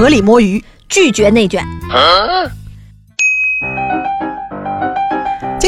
[0.00, 1.62] 合理摸鱼，拒绝内卷。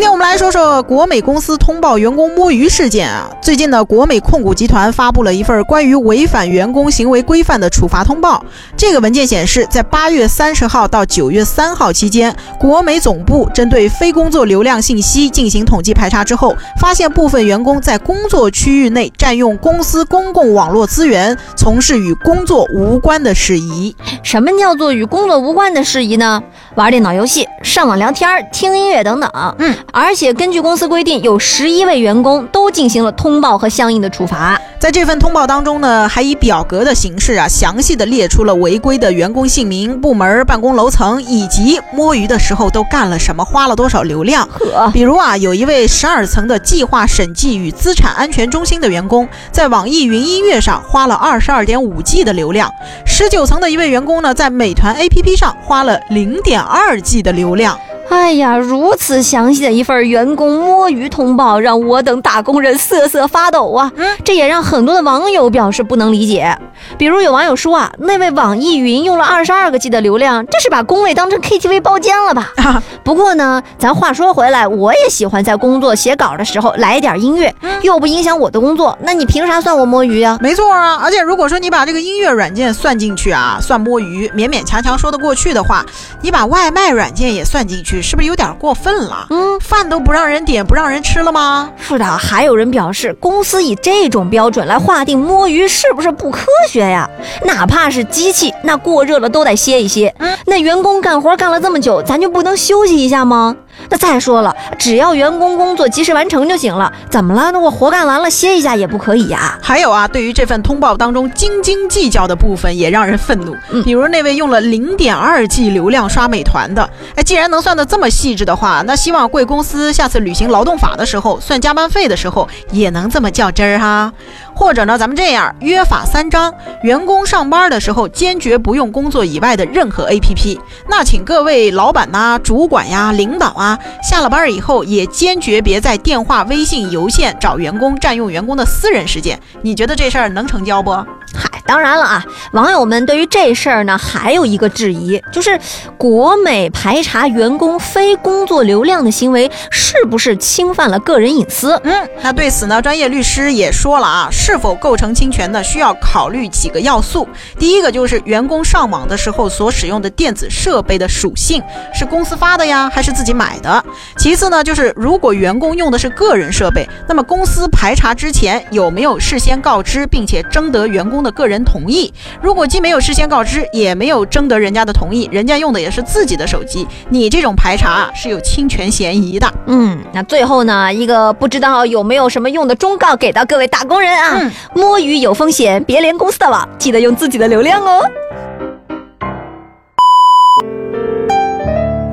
[0.00, 3.28] 今天我们来说说国美公司通报员工摸鱼事件啊。
[3.42, 8.42] 最近呢，国美控股集团发布了一份关于违反员工行为规范的处罚通报。
[8.74, 23.94] 这个文件显示，在八月三十号到九月三号期间，国美总部针对非工作流量信息进行统计排查之后，发现部分员工在工作区域内占用公司公共网络资源，从事与工作无关的事宜。
[24.22, 26.42] 什么叫做与工作无关的事宜呢？
[26.76, 29.30] 玩电脑游戏、上网聊天、听音乐等等。
[29.58, 29.74] 嗯。
[29.92, 34.60] 而且根据公司规定，有十一位员工都进行了通报和相应的处罚。
[34.78, 44.48] 在这份通报当中呢，还以表格的形式啊，详细的列出了违规的员工姓名、部门、办公楼层以及摸鱼的时候都干了什么，花了多少流量。
[44.48, 52.70] 呵，比如啊，有一位十二层的计划审计与资产安全中心的员工，在网易云音乐上花了二十二点五 G 的流量；
[53.04, 57.78] 十九层的一位员工呢，在美团 APP 上花了零点二 G 的流量。
[58.08, 63.92] 哎呀，如此详细的一份员工摸鱼通报，让我等打工人瑟瑟发抖啊！
[63.96, 66.58] 嗯，这也让很多的网友表示不能理解。
[66.98, 72.52] 比如有网友说啊，那位网易云用了二十二个 G 的流量，这是把工位当成 KTV 包间了吧？
[73.04, 78.96] 不过呢，咱话说回来，我也喜欢在工作写稿的时候来一点音乐，又不影响我的工作。
[79.02, 80.38] 那你凭啥算我摸鱼啊？
[80.40, 85.84] 没错啊，而且如果说你把这个音乐软件算进去啊，算摸鱼，勉勉强强说得过去的话，
[86.20, 88.00] 你把外卖软件也算进去。
[88.02, 89.26] 是不是有点过分了？
[89.30, 91.70] 嗯，饭都不让人点，不让人吃了吗？
[91.78, 97.08] 是的，还有人表示，公司以这种标准来划定摸鱼，是不是不科学呀？
[97.44, 100.14] 哪怕是机器，那过热了都得歇一歇。
[100.18, 103.56] 嗯，那员工干活干了这么久，咱就不能休息一下吗？
[103.88, 107.50] 那再说了，只要员工工作及时完成就行了，怎么了？
[107.50, 109.58] 那我活干完了歇一下也不可以呀？
[109.62, 113.56] 还有啊，对于这份通报当中斤斤计较的部分，也让人愤怒。
[113.70, 124.12] 嗯，比如那位用了零点二 G 流量刷美团的，哎，既然能算得这么细致的话，那希望贵公司下次履行劳动法的时候，算加班费的时候也能这么较真儿哈。
[124.60, 130.60] 或者呢，咱们这样约法三章：员工上班的时候坚决不用工作以外的任何 APP。
[130.86, 139.40] 那请各位老板呐、主管呀、领导啊，下了班以后也坚决别在电话、微信、邮件找员工占用员工的私人时间。
[139.62, 140.90] 你觉得这事儿能成交不？
[140.92, 141.06] 嗨，
[141.70, 145.56] 当然了啊，网友们对于这事儿呢，还有一个质疑，就是
[145.96, 151.80] 国美排查员工非工作流量的行为是不是侵犯了个人隐私？
[151.84, 157.28] 嗯，那对此呢，专业律师也说了啊，是否构成侵权呢，需要考虑几个要素。
[157.56, 161.62] 第一个就是员工上网的时候所使用的电子设备的属性
[161.94, 163.84] 是公司发的呀，还是自己买的？
[164.18, 172.12] 其次呢，就是如果员工用的是个人设备，那么公司排查之前有没有事先告知，并且征得员工的个人人同意？
[172.40, 179.46] 如果既没有事先告知，也没有征得人家的同意，人家用的也是自己的手机，你这种排查啊是有侵权嫌疑的。
[179.66, 188.02] 嗯，那最后呢，一个不知道有没有什么用的忠告给到各位打工人啊，嗯摸鱼有风险，别连公司的网，记得用自己的流量哦。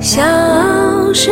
[0.00, 0.22] 小
[1.12, 1.30] 时